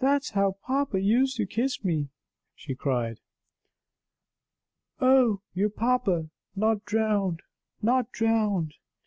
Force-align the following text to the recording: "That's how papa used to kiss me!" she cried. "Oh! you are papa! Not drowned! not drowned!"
"That's 0.00 0.32
how 0.32 0.58
papa 0.66 1.00
used 1.00 1.38
to 1.38 1.46
kiss 1.46 1.82
me!" 1.82 2.10
she 2.54 2.74
cried. 2.74 3.20
"Oh! 5.00 5.40
you 5.54 5.68
are 5.68 5.70
papa! 5.70 6.28
Not 6.54 6.84
drowned! 6.84 7.40
not 7.80 8.12
drowned!" 8.12 8.74